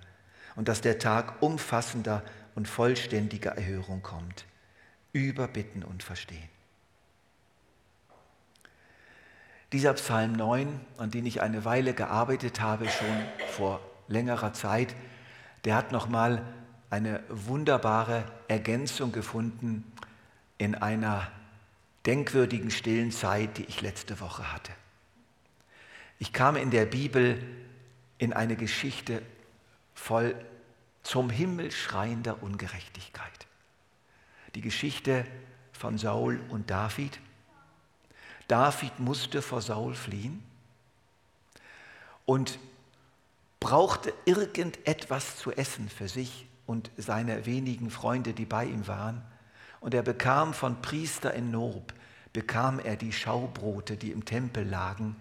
und 0.55 0.67
dass 0.67 0.81
der 0.81 0.99
Tag 0.99 1.41
umfassender 1.41 2.23
und 2.53 2.67
vollständiger 2.67 3.57
Erhörung 3.57 4.03
kommt, 4.03 4.45
über 5.11 5.47
Bitten 5.47 5.81
und 5.81 6.03
Verstehen. 6.03 6.52
Dieser 9.73 9.93
Psalm 9.93 10.33
9, 10.33 10.79
an 10.97 11.09
den 11.09 11.25
ich 11.25 11.41
eine 11.41 11.65
Weile 11.65 11.95
gearbeitet 11.95 12.61
habe, 12.61 12.87
schon 12.87 13.25
vor 13.57 13.81
längerer 14.07 14.53
Zeit, 14.53 14.95
der 15.65 15.75
hat 15.75 15.91
nochmal 15.91 16.45
eine 16.91 17.23
wunderbare 17.27 18.23
Ergänzung 18.47 19.11
gefunden 19.11 19.83
in 20.59 20.75
einer 20.75 21.31
denkwürdigen 22.05 22.69
stillen 22.69 23.11
Zeit, 23.11 23.57
die 23.57 23.63
ich 23.63 23.81
letzte 23.81 24.19
Woche 24.19 24.53
hatte. 24.53 24.71
Ich 26.19 26.33
kam 26.33 26.55
in 26.55 26.69
der 26.69 26.85
Bibel 26.85 27.43
in 28.19 28.31
eine 28.31 28.55
Geschichte 28.55 29.23
voll 29.95 30.35
zum 31.01 31.31
Himmel 31.31 31.71
schreiender 31.71 32.43
Ungerechtigkeit. 32.43 33.47
Die 34.53 34.61
Geschichte 34.61 35.25
von 35.71 35.97
Saul 35.97 36.39
und 36.49 36.69
David. 36.69 37.19
David 38.47 38.99
musste 38.99 39.41
vor 39.41 39.61
Saul 39.61 39.95
fliehen 39.95 40.43
und 42.25 42.59
brauchte 43.59 44.13
irgendetwas 44.25 45.37
zu 45.37 45.51
essen 45.51 45.89
für 45.89 46.07
sich 46.07 46.47
und 46.65 46.91
seine 46.97 47.45
wenigen 47.45 47.89
Freunde, 47.89 48.33
die 48.33 48.45
bei 48.45 48.65
ihm 48.65 48.87
waren. 48.87 49.21
Und 49.79 49.93
er 49.93 50.03
bekam 50.03 50.53
von 50.53 50.81
Priester 50.81 51.33
in 51.33 51.51
Nob, 51.51 51.93
bekam 52.31 52.79
er 52.79 52.95
die 52.95 53.11
Schaubrote, 53.11 53.97
die 53.97 54.11
im 54.11 54.25
Tempel 54.25 54.67
lagen, 54.67 55.15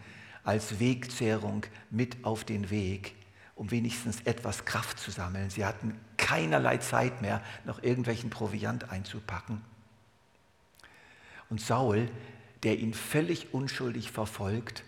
als 0.45 0.81
Wegzehrung 0.81 1.65
mit 1.91 2.25
auf 2.25 2.45
den 2.45 2.71
Weg, 2.71 3.15
um 3.55 3.71
wenigstens 3.71 4.21
etwas 4.23 4.65
Kraft 4.65 4.99
zu 4.99 5.11
sammeln. 5.11 5.51
Sie 5.51 5.65
hatten 5.65 5.99
keinerlei 6.17 6.79
Zeit 6.79 7.23
mehr, 7.23 7.43
noch 7.65 7.83
irgendwelchen 7.83 8.31
Proviant 8.31 8.91
einzupacken. 8.91 9.61
Und 11.51 11.61
Saul, 11.61 12.09
der 12.63 12.79
ihn 12.79 12.95
völlig 12.95 13.53
unschuldig 13.53 14.11
verfolgt, 14.11 14.85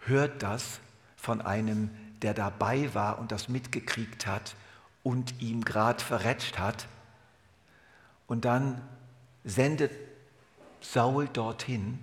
hört 0.00 0.42
das 0.42 0.80
von 1.16 1.40
einem, 1.40 1.90
der 2.22 2.34
dabei 2.34 2.92
war 2.94 3.18
und 3.18 3.32
das 3.32 3.48
mitgekriegt 3.48 4.26
hat 4.26 4.56
und 5.02 5.40
ihm 5.40 5.64
gerade 5.64 6.02
verrätscht 6.02 6.58
hat. 6.58 6.88
Und 8.26 8.44
dann 8.44 8.82
sendet 9.44 9.92
Saul 10.80 11.28
dorthin, 11.28 11.98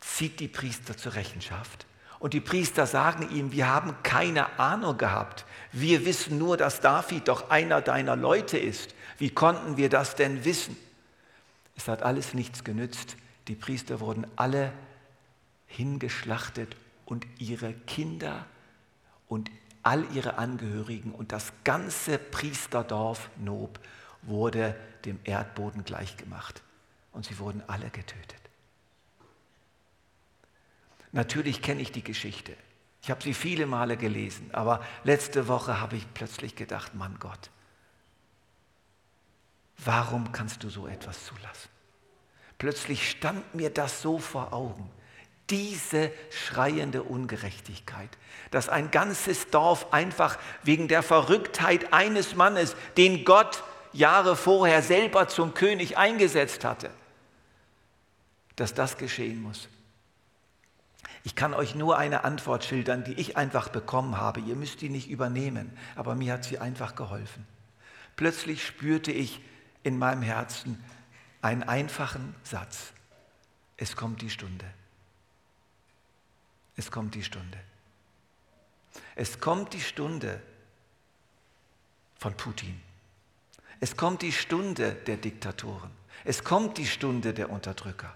zieht 0.00 0.40
die 0.40 0.48
Priester 0.48 0.96
zur 0.96 1.14
Rechenschaft. 1.14 1.86
Und 2.20 2.34
die 2.34 2.40
Priester 2.40 2.86
sagen 2.86 3.30
ihm, 3.30 3.52
wir 3.52 3.68
haben 3.68 3.94
keine 4.02 4.58
Ahnung 4.58 4.98
gehabt. 4.98 5.44
Wir 5.72 6.04
wissen 6.04 6.38
nur, 6.38 6.56
dass 6.56 6.80
David 6.80 7.28
doch 7.28 7.50
einer 7.50 7.80
deiner 7.80 8.16
Leute 8.16 8.58
ist. 8.58 8.94
Wie 9.18 9.30
konnten 9.30 9.76
wir 9.76 9.88
das 9.88 10.16
denn 10.16 10.44
wissen? 10.44 10.76
Es 11.76 11.86
hat 11.86 12.02
alles 12.02 12.34
nichts 12.34 12.64
genützt. 12.64 13.16
Die 13.48 13.54
Priester 13.54 14.00
wurden 14.00 14.26
alle 14.36 14.72
hingeschlachtet 15.66 16.76
und 17.06 17.26
ihre 17.38 17.72
Kinder 17.72 18.46
und 19.26 19.50
all 19.82 20.04
ihre 20.14 20.36
Angehörigen 20.36 21.12
und 21.12 21.32
das 21.32 21.52
ganze 21.64 22.18
Priesterdorf 22.18 23.30
Nob 23.36 23.80
wurde 24.22 24.76
dem 25.04 25.18
Erdboden 25.24 25.84
gleichgemacht. 25.84 26.62
Und 27.12 27.24
sie 27.24 27.38
wurden 27.38 27.62
alle 27.66 27.88
getötet. 27.90 28.40
Natürlich 31.12 31.62
kenne 31.62 31.80
ich 31.80 31.90
die 31.90 32.04
Geschichte. 32.04 32.54
Ich 33.02 33.10
habe 33.10 33.22
sie 33.22 33.32
viele 33.32 33.66
Male 33.66 33.96
gelesen, 33.96 34.50
aber 34.52 34.84
letzte 35.04 35.48
Woche 35.48 35.80
habe 35.80 35.96
ich 35.96 36.12
plötzlich 36.12 36.54
gedacht, 36.54 36.94
Mann 36.94 37.18
Gott, 37.18 37.50
warum 39.78 40.32
kannst 40.32 40.62
du 40.64 40.68
so 40.68 40.86
etwas 40.86 41.24
zulassen? 41.24 41.77
Plötzlich 42.58 43.08
stand 43.08 43.54
mir 43.54 43.70
das 43.70 44.02
so 44.02 44.18
vor 44.18 44.52
Augen, 44.52 44.90
diese 45.48 46.10
schreiende 46.30 47.02
Ungerechtigkeit, 47.04 48.10
dass 48.50 48.68
ein 48.68 48.90
ganzes 48.90 49.50
Dorf 49.50 49.92
einfach 49.92 50.38
wegen 50.62 50.88
der 50.88 51.02
Verrücktheit 51.02 51.92
eines 51.92 52.34
Mannes, 52.34 52.76
den 52.96 53.24
Gott 53.24 53.62
Jahre 53.92 54.36
vorher 54.36 54.82
selber 54.82 55.28
zum 55.28 55.54
König 55.54 55.96
eingesetzt 55.96 56.64
hatte, 56.64 56.90
dass 58.56 58.74
das 58.74 58.98
geschehen 58.98 59.40
muss. 59.40 59.68
Ich 61.24 61.34
kann 61.34 61.54
euch 61.54 61.74
nur 61.74 61.98
eine 61.98 62.24
Antwort 62.24 62.64
schildern, 62.64 63.04
die 63.04 63.14
ich 63.14 63.36
einfach 63.36 63.68
bekommen 63.68 64.18
habe. 64.18 64.40
Ihr 64.40 64.56
müsst 64.56 64.80
die 64.80 64.88
nicht 64.88 65.08
übernehmen, 65.08 65.76
aber 65.94 66.14
mir 66.14 66.34
hat 66.34 66.44
sie 66.44 66.58
einfach 66.58 66.94
geholfen. 66.94 67.46
Plötzlich 68.16 68.66
spürte 68.66 69.12
ich 69.12 69.40
in 69.82 69.98
meinem 69.98 70.22
Herzen 70.22 70.82
einen 71.42 71.62
einfachen 71.62 72.34
Satz. 72.42 72.92
Es 73.76 73.96
kommt 73.96 74.22
die 74.22 74.30
Stunde. 74.30 74.66
Es 76.76 76.90
kommt 76.90 77.14
die 77.14 77.22
Stunde. 77.22 77.58
Es 79.14 79.40
kommt 79.40 79.72
die 79.72 79.80
Stunde 79.80 80.40
von 82.18 82.34
Putin. 82.34 82.80
Es 83.80 83.96
kommt 83.96 84.22
die 84.22 84.32
Stunde 84.32 84.92
der 84.92 85.16
Diktatoren. 85.16 85.90
Es 86.24 86.42
kommt 86.42 86.78
die 86.78 86.86
Stunde 86.86 87.32
der 87.32 87.50
Unterdrücker. 87.50 88.14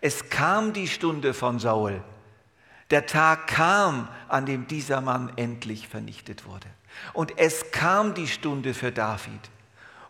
Es 0.00 0.30
kam 0.30 0.72
die 0.72 0.88
Stunde 0.88 1.34
von 1.34 1.58
Saul. 1.58 2.02
Der 2.90 3.06
Tag 3.06 3.46
kam, 3.46 4.08
an 4.28 4.46
dem 4.46 4.66
dieser 4.66 5.00
Mann 5.00 5.32
endlich 5.36 5.88
vernichtet 5.88 6.44
wurde. 6.46 6.68
Und 7.12 7.38
es 7.38 7.70
kam 7.70 8.14
die 8.14 8.28
Stunde 8.28 8.74
für 8.74 8.92
David, 8.92 9.50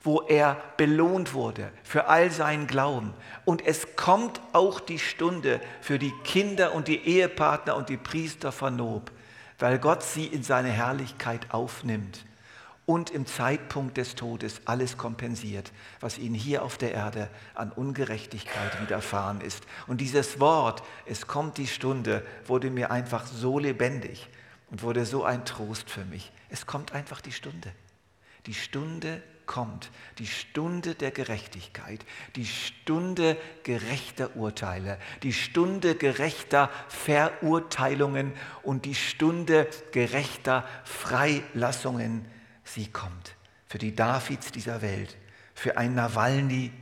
wo 0.04 0.20
er 0.20 0.62
belohnt 0.76 1.32
wurde 1.32 1.73
für 1.82 2.06
all 2.06 2.30
seinen 2.30 2.66
Glauben. 2.66 3.14
Und 3.44 3.66
es 3.66 3.96
kommt 3.96 4.40
auch 4.52 4.78
die 4.78 4.99
Stunde 4.99 5.61
für 5.80 5.99
die 5.99 6.12
Kinder 6.23 6.75
und 6.75 6.88
die 6.88 7.00
Ehepartner 7.06 7.75
und 7.75 7.88
die 7.88 7.96
Priester 7.96 8.52
von 8.52 8.76
Nob, 8.76 9.11
weil 9.58 9.78
Gott 9.78 10.02
sie 10.02 10.26
in 10.26 10.42
seine 10.42 10.68
Herrlichkeit 10.68 11.52
aufnimmt 11.52 12.25
und 12.87 13.11
im 13.11 13.25
Zeitpunkt 13.25 13.96
des 13.96 14.14
Todes 14.14 14.61
alles 14.66 14.99
kompensiert, 14.99 15.73
was 16.00 16.18
ihnen 16.18 16.34
hier 16.34 16.62
auf 16.62 16.76
der 16.76 16.92
Erde 16.92 17.30
an 17.54 17.73
Ungerechtigkeit 17.73 18.80
widerfahren 18.82 19.40
ist. 19.40 19.64
Und 19.87 20.02
dieses 20.02 20.38
Wort, 20.38 20.82
es 21.06 21.26
kommt 21.26 21.56
die 21.56 21.66
Stunde, 21.66 22.25
wurde 22.46 22.70
mir 22.70 22.90
einfach 22.90 23.26
so 23.26 23.58
lebendig 23.58 24.28
und 24.70 24.82
wurde 24.82 25.06
so 25.06 25.25
ein 25.25 25.46
Trost 25.46 25.88
für 25.88 26.04
mich. 26.04 26.30
Es 26.50 26.66
kommt 26.66 26.92
einfach 26.92 27.23
die 27.23 27.32
Stunde. 27.32 27.73
Die 28.44 28.54
Stunde 28.54 29.22
kommt, 29.46 29.90
die 30.18 30.26
Stunde 30.26 30.94
der 30.94 31.11
Gerechtigkeit, 31.11 32.04
die 32.37 32.46
Stunde 32.46 33.37
gerechter 33.62 34.37
Urteile, 34.37 34.98
die 35.22 35.33
Stunde 35.33 35.94
gerechter 35.94 36.70
Verurteilungen 36.88 38.33
und 38.62 38.85
die 38.85 38.94
Stunde 38.94 39.68
gerechter 39.92 40.66
Freilassungen 40.85 42.26
sie 42.64 42.87
kommt. 42.87 43.37
Für 43.66 43.78
die 43.78 43.94
Davids 43.94 44.52
dieser 44.52 44.83
Welt, 44.83 45.16
für 45.54 45.76
einen 45.76 45.94
Nawalny, 45.94 46.72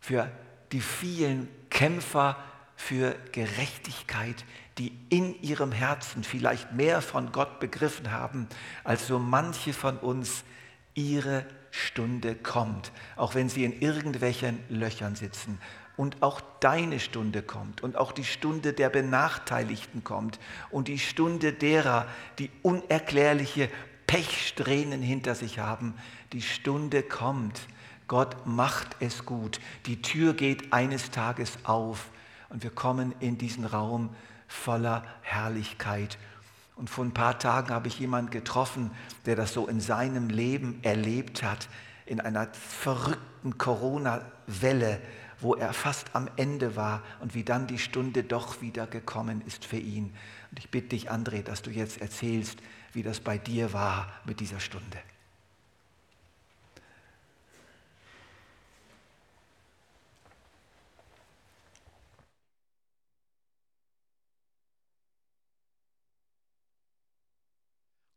für 0.00 0.30
die 0.72 0.80
vielen 0.80 1.48
Kämpfer 1.70 2.36
für 2.76 3.14
Gerechtigkeit, 3.30 4.44
die 4.78 4.98
in 5.08 5.40
ihrem 5.42 5.72
Herzen 5.72 6.24
vielleicht 6.24 6.72
mehr 6.72 7.02
von 7.02 7.30
Gott 7.30 7.60
begriffen 7.60 8.10
haben, 8.10 8.48
als 8.84 9.06
so 9.06 9.18
manche 9.18 9.72
von 9.72 9.98
uns. 9.98 10.44
Ihre 10.94 11.46
Stunde 11.70 12.34
kommt, 12.34 12.92
auch 13.16 13.34
wenn 13.34 13.48
sie 13.48 13.64
in 13.64 13.80
irgendwelchen 13.80 14.58
Löchern 14.68 15.14
sitzen. 15.16 15.58
Und 15.96 16.22
auch 16.22 16.40
deine 16.60 17.00
Stunde 17.00 17.42
kommt 17.42 17.82
und 17.82 17.96
auch 17.96 18.12
die 18.12 18.24
Stunde 18.24 18.72
der 18.72 18.88
Benachteiligten 18.88 20.04
kommt 20.04 20.38
und 20.70 20.88
die 20.88 20.98
Stunde 20.98 21.52
derer, 21.52 22.06
die 22.38 22.50
unerklärliche 22.62 23.68
Pechsträhnen 24.06 25.02
hinter 25.02 25.34
sich 25.34 25.58
haben. 25.58 25.94
Die 26.32 26.42
Stunde 26.42 27.02
kommt. 27.02 27.60
Gott 28.08 28.46
macht 28.46 28.96
es 29.00 29.24
gut. 29.24 29.60
Die 29.86 30.02
Tür 30.02 30.34
geht 30.34 30.72
eines 30.72 31.10
Tages 31.10 31.58
auf 31.64 32.10
und 32.48 32.62
wir 32.62 32.70
kommen 32.70 33.14
in 33.20 33.38
diesen 33.38 33.64
Raum 33.64 34.10
voller 34.48 35.04
Herrlichkeit. 35.22 36.18
Und 36.76 36.90
vor 36.90 37.04
ein 37.04 37.14
paar 37.14 37.38
Tagen 37.38 37.70
habe 37.70 37.88
ich 37.88 37.98
jemanden 37.98 38.30
getroffen, 38.30 38.90
der 39.26 39.36
das 39.36 39.52
so 39.52 39.68
in 39.68 39.80
seinem 39.80 40.28
Leben 40.28 40.80
erlebt 40.82 41.42
hat, 41.42 41.68
in 42.06 42.20
einer 42.20 42.48
verrückten 42.52 43.58
Corona-Welle, 43.58 45.00
wo 45.40 45.54
er 45.54 45.72
fast 45.72 46.14
am 46.14 46.28
Ende 46.36 46.76
war 46.76 47.02
und 47.20 47.34
wie 47.34 47.44
dann 47.44 47.66
die 47.66 47.78
Stunde 47.78 48.22
doch 48.22 48.60
wieder 48.62 48.86
gekommen 48.86 49.42
ist 49.46 49.64
für 49.64 49.76
ihn. 49.76 50.14
Und 50.50 50.58
ich 50.58 50.70
bitte 50.70 50.88
dich, 50.88 51.10
André, 51.10 51.42
dass 51.42 51.62
du 51.62 51.70
jetzt 51.70 52.00
erzählst, 52.00 52.58
wie 52.92 53.02
das 53.02 53.20
bei 53.20 53.38
dir 53.38 53.72
war 53.72 54.12
mit 54.24 54.40
dieser 54.40 54.60
Stunde. 54.60 54.98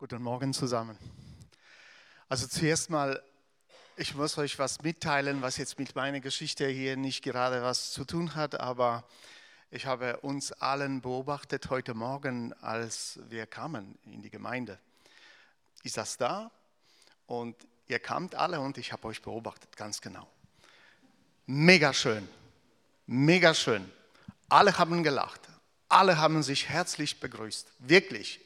Guten 0.08 0.22
Morgen 0.22 0.54
zusammen. 0.54 1.00
Also 2.30 2.46
zuerst 2.46 2.92
mal, 2.92 3.24
ich 3.98 4.14
muss 4.14 4.38
euch 4.38 4.60
was 4.60 4.84
mitteilen, 4.84 5.42
was 5.42 5.58
jetzt 5.58 5.80
mit 5.80 5.96
meiner 5.96 6.20
Geschichte 6.20 6.68
hier 6.68 6.96
nicht 6.96 7.24
gerade 7.24 7.64
was 7.64 7.92
zu 7.92 8.06
tun 8.06 8.36
hat, 8.36 8.60
aber 8.60 9.04
ich 9.72 9.88
habe 9.88 10.18
uns 10.18 10.52
allen 10.52 11.02
beobachtet 11.02 11.72
heute 11.72 11.96
Morgen, 11.96 12.54
als 12.62 13.20
wir 13.30 13.48
kamen 13.48 13.98
in 14.06 14.22
die 14.22 14.30
Gemeinde. 14.30 14.78
Ich 15.82 15.94
saß 15.94 16.18
da 16.18 16.52
und 17.26 17.56
ihr 17.88 17.98
kamt 17.98 18.36
alle 18.36 18.60
und 18.60 18.78
ich 18.78 18.94
habe 18.94 19.08
euch 19.08 19.24
beobachtet, 19.24 19.76
ganz 19.76 20.02
genau. 20.02 20.30
Mega 21.48 21.94
schön, 21.94 22.30
mega 23.08 23.56
schön. 23.56 23.92
Alle 24.50 24.78
haben 24.78 25.02
gelacht, 25.02 25.42
alle 25.90 26.20
haben 26.20 26.44
sich 26.44 26.70
herzlich 26.70 27.20
begrüßt, 27.20 27.68
wirklich, 27.80 28.40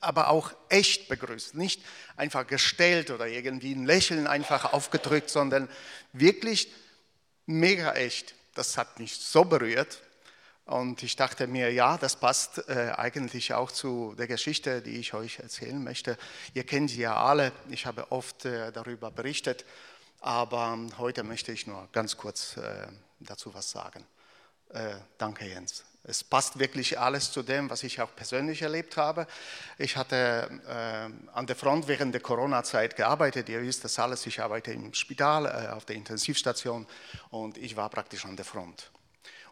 aber 0.00 0.28
auch 0.28 0.52
echt 0.68 1.08
begrüßt. 1.08 1.54
Nicht 1.54 1.82
einfach 2.16 2.46
gestellt 2.46 3.10
oder 3.10 3.26
irgendwie 3.26 3.74
ein 3.74 3.86
Lächeln 3.86 4.26
einfach 4.26 4.72
aufgedrückt, 4.72 5.30
sondern 5.30 5.68
wirklich 6.12 6.72
mega 7.46 7.92
echt. 7.94 8.34
Das 8.54 8.76
hat 8.76 8.98
mich 8.98 9.14
so 9.16 9.44
berührt, 9.44 10.02
und 10.68 11.02
ich 11.02 11.16
dachte 11.16 11.46
mir, 11.46 11.72
ja, 11.72 11.96
das 11.96 12.16
passt 12.16 12.68
äh, 12.68 12.92
eigentlich 12.94 13.54
auch 13.54 13.72
zu 13.72 14.14
der 14.18 14.26
Geschichte, 14.26 14.82
die 14.82 14.98
ich 14.98 15.14
euch 15.14 15.38
erzählen 15.38 15.82
möchte. 15.82 16.18
Ihr 16.52 16.64
kennt 16.64 16.90
sie 16.90 17.00
ja 17.00 17.16
alle, 17.16 17.52
ich 17.70 17.86
habe 17.86 18.12
oft 18.12 18.44
äh, 18.44 18.70
darüber 18.70 19.10
berichtet, 19.10 19.64
aber 20.20 20.78
heute 20.98 21.22
möchte 21.22 21.52
ich 21.52 21.66
nur 21.66 21.88
ganz 21.92 22.18
kurz 22.18 22.58
äh, 22.58 22.86
dazu 23.18 23.54
was 23.54 23.70
sagen. 23.70 24.04
Äh, 24.70 24.96
danke, 25.16 25.46
Jens. 25.46 25.84
Es 26.04 26.24
passt 26.24 26.58
wirklich 26.58 26.98
alles 26.98 27.32
zu 27.32 27.42
dem, 27.42 27.68
was 27.68 27.82
ich 27.82 28.00
auch 28.00 28.14
persönlich 28.14 28.62
erlebt 28.62 28.96
habe. 28.96 29.26
Ich 29.76 29.96
hatte 29.96 30.48
äh, 30.66 31.30
an 31.32 31.46
der 31.46 31.56
Front 31.56 31.86
während 31.86 32.14
der 32.14 32.22
Corona-Zeit 32.22 32.96
gearbeitet. 32.96 33.48
Ihr 33.48 33.60
wisst 33.62 33.84
das 33.84 33.98
alles. 33.98 34.24
Ich 34.26 34.40
arbeite 34.40 34.72
im 34.72 34.94
Spital, 34.94 35.46
äh, 35.46 35.68
auf 35.68 35.84
der 35.84 35.96
Intensivstation 35.96 36.86
und 37.30 37.58
ich 37.58 37.76
war 37.76 37.90
praktisch 37.90 38.24
an 38.24 38.36
der 38.36 38.46
Front. 38.46 38.90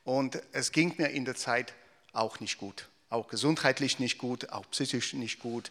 Und 0.04 0.40
es 0.52 0.72
ging 0.72 0.94
mir 0.96 1.10
in 1.10 1.24
der 1.24 1.34
Zeit 1.34 1.74
auch 2.12 2.40
nicht 2.40 2.58
gut, 2.58 2.88
auch 3.10 3.28
gesundheitlich 3.28 3.98
nicht 3.98 4.16
gut, 4.16 4.50
auch 4.50 4.64
psychisch 4.70 5.12
nicht 5.12 5.40
gut. 5.40 5.70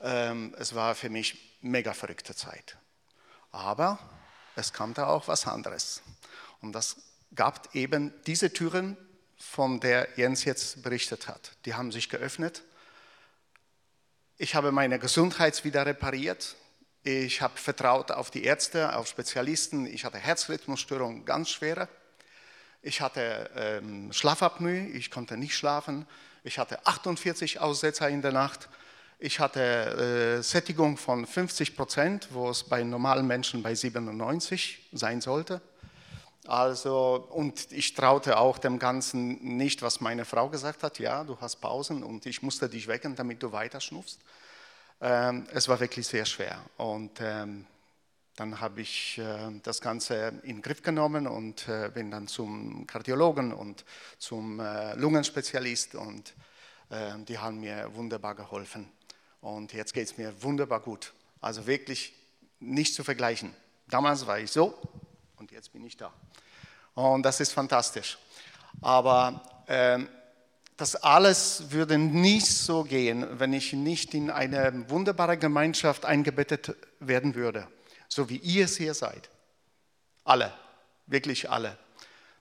Ähm, 0.00 0.54
es 0.58 0.74
war 0.74 0.94
für 0.94 1.10
mich 1.10 1.56
mega 1.60 1.92
verrückte 1.92 2.34
Zeit. 2.34 2.76
Aber 3.52 3.98
es 4.56 4.72
kam 4.72 4.94
da 4.94 5.06
auch 5.06 5.28
was 5.28 5.46
anderes. 5.46 6.02
Und 6.60 6.72
das 6.72 6.96
gab 7.34 7.74
eben 7.74 8.12
diese 8.26 8.52
Türen, 8.52 8.96
von 9.38 9.80
der 9.80 10.08
Jens 10.16 10.44
jetzt 10.44 10.82
berichtet 10.82 11.28
hat. 11.28 11.52
Die 11.64 11.74
haben 11.74 11.92
sich 11.92 12.08
geöffnet. 12.08 12.62
Ich 14.38 14.54
habe 14.54 14.72
meine 14.72 14.98
Gesundheit 14.98 15.64
wieder 15.64 15.86
repariert. 15.86 16.56
Ich 17.02 17.40
habe 17.40 17.56
vertraut 17.56 18.10
auf 18.10 18.30
die 18.30 18.44
Ärzte, 18.44 18.96
auf 18.96 19.06
Spezialisten. 19.06 19.86
Ich 19.86 20.04
hatte 20.04 20.18
Herzrhythmusstörungen, 20.18 21.24
ganz 21.24 21.50
schwere. 21.50 21.88
Ich 22.82 23.00
hatte 23.00 23.50
ähm, 23.54 24.12
Schlafapnoe, 24.12 24.88
ich 24.88 25.10
konnte 25.10 25.36
nicht 25.36 25.56
schlafen. 25.56 26.06
Ich 26.44 26.58
hatte 26.58 26.86
48 26.86 27.60
Aussetzer 27.60 28.08
in 28.08 28.22
der 28.22 28.32
Nacht. 28.32 28.68
Ich 29.18 29.40
hatte 29.40 30.38
äh, 30.38 30.42
Sättigung 30.42 30.96
von 30.96 31.26
50 31.26 31.76
Prozent, 31.76 32.28
wo 32.32 32.50
es 32.50 32.64
bei 32.64 32.82
normalen 32.82 33.26
Menschen 33.26 33.62
bei 33.62 33.74
97 33.74 34.88
sein 34.92 35.20
sollte. 35.20 35.62
Also, 36.48 37.26
und 37.30 37.72
ich 37.72 37.94
traute 37.94 38.38
auch 38.38 38.58
dem 38.58 38.78
Ganzen 38.78 39.56
nicht, 39.56 39.82
was 39.82 40.00
meine 40.00 40.24
Frau 40.24 40.48
gesagt 40.48 40.82
hat. 40.82 40.98
Ja, 40.98 41.24
du 41.24 41.36
hast 41.40 41.56
Pausen 41.56 42.02
und 42.02 42.26
ich 42.26 42.42
musste 42.42 42.68
dich 42.68 42.86
wecken, 42.86 43.16
damit 43.16 43.42
du 43.42 43.52
weiter 43.52 43.80
schnupfst. 43.80 44.18
Ähm, 45.00 45.46
es 45.52 45.68
war 45.68 45.80
wirklich 45.80 46.06
sehr 46.06 46.24
schwer. 46.24 46.60
Und 46.76 47.20
ähm, 47.20 47.66
dann 48.36 48.60
habe 48.60 48.80
ich 48.80 49.18
äh, 49.18 49.50
das 49.62 49.80
Ganze 49.80 50.28
in 50.42 50.56
den 50.56 50.62
Griff 50.62 50.82
genommen 50.82 51.26
und 51.26 51.66
äh, 51.68 51.90
bin 51.92 52.10
dann 52.10 52.28
zum 52.28 52.86
Kardiologen 52.86 53.52
und 53.52 53.84
zum 54.18 54.60
äh, 54.60 54.94
Lungenspezialist 54.94 55.94
und 55.94 56.34
äh, 56.90 57.12
die 57.26 57.38
haben 57.38 57.60
mir 57.60 57.90
wunderbar 57.94 58.34
geholfen. 58.34 58.88
Und 59.40 59.72
jetzt 59.72 59.94
geht 59.94 60.06
es 60.06 60.16
mir 60.16 60.32
wunderbar 60.42 60.80
gut. 60.80 61.12
Also 61.40 61.66
wirklich 61.66 62.14
nicht 62.60 62.94
zu 62.94 63.04
vergleichen. 63.04 63.54
Damals 63.88 64.26
war 64.26 64.38
ich 64.38 64.50
so 64.50 64.74
und 65.46 65.52
jetzt 65.52 65.72
bin 65.72 65.84
ich 65.84 65.96
da. 65.96 66.12
Und 66.94 67.22
das 67.22 67.38
ist 67.38 67.52
fantastisch. 67.52 68.18
Aber 68.82 69.64
äh, 69.68 70.00
das 70.76 70.96
alles 70.96 71.70
würde 71.70 71.98
nicht 71.98 72.48
so 72.48 72.82
gehen, 72.82 73.24
wenn 73.38 73.52
ich 73.52 73.72
nicht 73.72 74.12
in 74.14 74.28
eine 74.32 74.90
wunderbare 74.90 75.38
Gemeinschaft 75.38 76.04
eingebettet 76.04 76.74
werden 76.98 77.36
würde, 77.36 77.68
so 78.08 78.28
wie 78.28 78.38
ihr 78.38 78.64
es 78.64 78.76
hier 78.76 78.92
seid. 78.92 79.30
Alle, 80.24 80.52
wirklich 81.06 81.48
alle. 81.48 81.78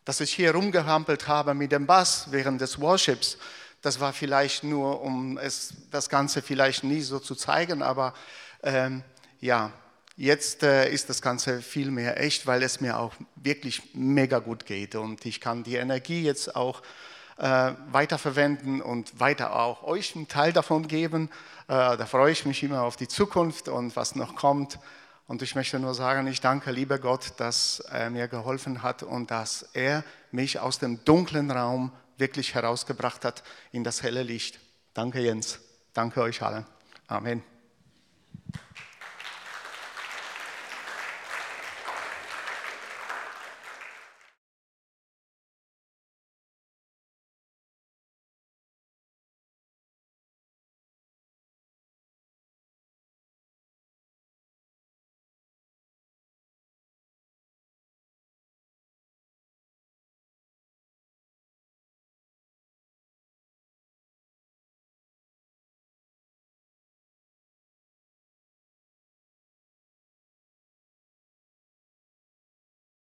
Dass 0.03 0.19
ich 0.19 0.33
hier 0.33 0.55
rumgehampelt 0.55 1.27
habe 1.27 1.53
mit 1.53 1.71
dem 1.71 1.85
Bass 1.85 2.31
während 2.31 2.59
des 2.59 2.81
Worships, 2.81 3.37
das 3.83 3.99
war 3.99 4.13
vielleicht 4.13 4.63
nur, 4.63 4.99
um 5.01 5.37
es, 5.37 5.75
das 5.91 6.09
Ganze 6.09 6.41
vielleicht 6.41 6.83
nie 6.83 7.01
so 7.01 7.19
zu 7.19 7.35
zeigen, 7.35 7.83
aber 7.83 8.15
ähm, 8.63 9.03
ja, 9.41 9.71
Jetzt 10.17 10.63
äh, 10.63 10.89
ist 10.89 11.09
das 11.09 11.21
Ganze 11.21 11.61
viel 11.61 11.91
mehr 11.91 12.21
echt, 12.21 12.47
weil 12.47 12.63
es 12.63 12.79
mir 12.79 12.97
auch 12.97 13.13
wirklich 13.35 13.93
mega 13.93 14.39
gut 14.39 14.65
geht 14.65 14.95
und 14.95 15.25
ich 15.25 15.41
kann 15.41 15.63
die 15.63 15.75
Energie 15.75 16.23
jetzt 16.23 16.55
auch 16.55 16.81
äh, 17.37 17.73
weiterverwenden 17.91 18.81
und 18.81 19.19
weiter 19.19 19.55
auch 19.55 19.83
euch 19.83 20.15
einen 20.15 20.29
Teil 20.29 20.53
davon 20.53 20.87
geben. 20.87 21.29
Äh, 21.67 21.97
da 21.97 22.05
freue 22.05 22.31
ich 22.31 22.45
mich 22.45 22.63
immer 22.63 22.83
auf 22.83 22.95
die 22.95 23.09
Zukunft 23.09 23.67
und 23.67 23.95
was 23.97 24.15
noch 24.15 24.35
kommt. 24.35 24.79
Und 25.27 25.41
ich 25.41 25.55
möchte 25.55 25.79
nur 25.79 25.93
sagen, 25.93 26.27
ich 26.27 26.39
danke, 26.39 26.71
lieber 26.71 26.99
Gott, 26.99 27.33
dass 27.37 27.81
er 27.81 28.09
mir 28.09 28.29
geholfen 28.29 28.83
hat 28.83 29.03
und 29.03 29.31
dass 29.31 29.63
er 29.73 30.05
mich 30.31 30.59
aus 30.59 30.79
dem 30.79 31.03
dunklen 31.03 31.51
Raum 31.51 31.91
wirklich 32.17 32.53
herausgebracht 32.53 33.25
hat 33.25 33.43
in 33.71 33.83
das 33.83 34.01
helle 34.01 34.23
Licht. 34.23 34.59
Danke, 34.93 35.19
Jens. 35.19 35.59
Danke 35.93 36.21
euch 36.21 36.41
allen. 36.41 36.65
Amen. 37.07 37.43